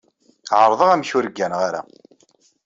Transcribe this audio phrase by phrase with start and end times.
[0.61, 1.81] Ɛerḍeɣ amek ur gganeɣ ara.